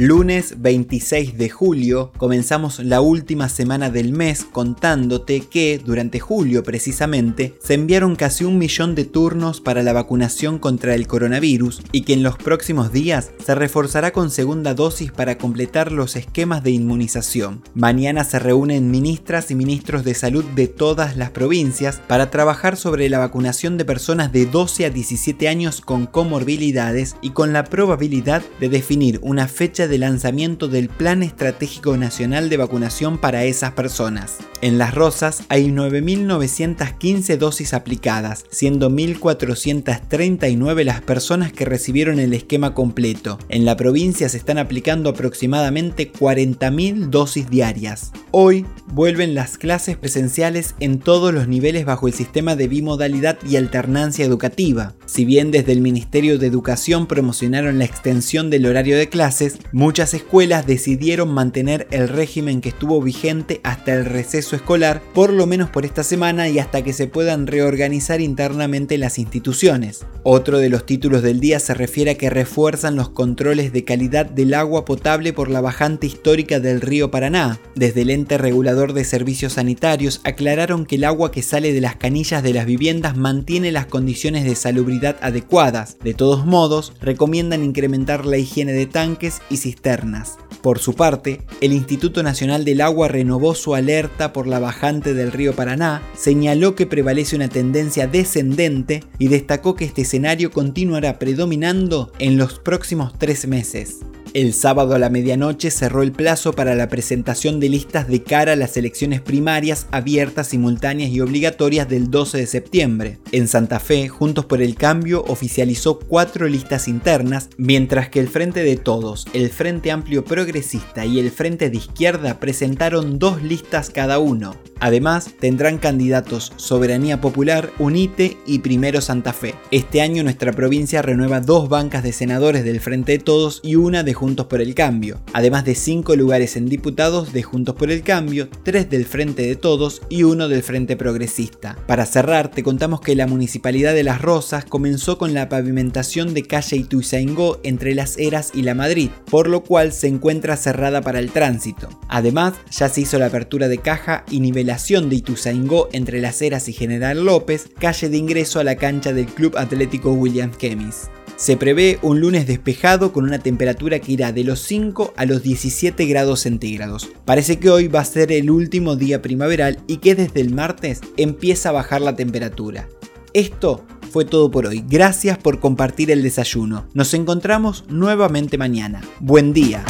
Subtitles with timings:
[0.00, 7.58] Lunes 26 de julio comenzamos la última semana del mes contándote que durante julio precisamente
[7.60, 12.12] se enviaron casi un millón de turnos para la vacunación contra el coronavirus y que
[12.12, 17.64] en los próximos días se reforzará con segunda dosis para completar los esquemas de inmunización.
[17.74, 23.08] Mañana se reúnen ministras y ministros de salud de todas las provincias para trabajar sobre
[23.08, 28.44] la vacunación de personas de 12 a 17 años con comorbilidades y con la probabilidad
[28.60, 34.38] de definir una fecha de lanzamiento del Plan Estratégico Nacional de Vacunación para esas personas.
[34.60, 42.74] En Las Rosas hay 9.915 dosis aplicadas, siendo 1.439 las personas que recibieron el esquema
[42.74, 43.38] completo.
[43.48, 48.12] En la provincia se están aplicando aproximadamente 40.000 dosis diarias.
[48.30, 53.56] Hoy vuelven las clases presenciales en todos los niveles bajo el sistema de bimodalidad y
[53.56, 54.94] alternancia educativa.
[55.06, 60.14] Si bien desde el Ministerio de Educación promocionaron la extensión del horario de clases, muchas
[60.14, 65.70] escuelas decidieron mantener el régimen que estuvo vigente hasta el receso escolar, por lo menos
[65.70, 70.06] por esta semana y hasta que se puedan reorganizar internamente las instituciones.
[70.22, 74.26] Otro de los títulos del día se refiere a que refuerzan los controles de calidad
[74.26, 77.58] del agua potable por la bajante histórica del río Paraná.
[77.74, 81.96] Desde el ente regulador de servicios sanitarios aclararon que el agua que sale de las
[81.96, 85.98] canillas de las viviendas mantiene las condiciones de salubridad adecuadas.
[86.02, 90.38] De todos modos, recomiendan incrementar la higiene de tanques y cisternas.
[90.62, 95.32] Por su parte, el Instituto Nacional del Agua renovó su alerta por la bajante del
[95.32, 102.12] río Paraná, señaló que prevalece una tendencia descendente y destacó que este escenario continuará predominando
[102.18, 103.98] en los próximos tres meses.
[104.34, 108.52] El sábado a la medianoche cerró el plazo para la presentación de listas de cara
[108.52, 113.18] a las elecciones primarias abiertas, simultáneas y obligatorias del 12 de septiembre.
[113.32, 118.62] En Santa Fe, Juntos por el Cambio oficializó cuatro listas internas, mientras que el Frente
[118.62, 124.18] de Todos, el Frente Amplio Progresista y el Frente de Izquierda presentaron dos listas cada
[124.18, 124.56] uno.
[124.80, 129.54] Además, tendrán candidatos Soberanía Popular, UNITE y Primero Santa Fe.
[129.70, 134.02] Este año nuestra provincia renueva dos bancas de senadores del Frente de Todos y una
[134.04, 138.02] de Juntos por el Cambio, además de cinco lugares en diputados de Juntos por el
[138.02, 141.76] Cambio, tres del Frente de Todos y uno del Frente Progresista.
[141.86, 146.42] Para cerrar, te contamos que la Municipalidad de Las Rosas comenzó con la pavimentación de
[146.42, 151.20] calle Ituzaingó entre Las Heras y La Madrid, por lo cual se encuentra cerrada para
[151.20, 151.88] el tránsito.
[152.08, 156.68] Además, ya se hizo la apertura de caja y nivel de Ituzaingó entre Las Heras
[156.68, 161.08] y General López, calle de ingreso a la cancha del Club Atlético William Kemis.
[161.38, 165.40] Se prevé un lunes despejado con una temperatura que irá de los 5 a los
[165.44, 167.10] 17 grados centígrados.
[167.24, 171.00] Parece que hoy va a ser el último día primaveral y que desde el martes
[171.16, 172.88] empieza a bajar la temperatura.
[173.34, 174.84] Esto fue todo por hoy.
[174.88, 176.88] Gracias por compartir el desayuno.
[176.92, 179.00] Nos encontramos nuevamente mañana.
[179.20, 179.84] Buen día.